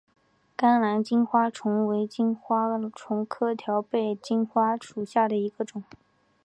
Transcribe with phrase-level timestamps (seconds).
[0.57, 2.65] 甘蓝金花虫为金花
[2.95, 5.83] 虫科条背金花虫属下的一个种。